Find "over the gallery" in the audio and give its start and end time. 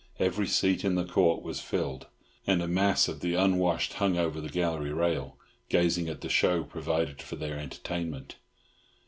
4.17-4.91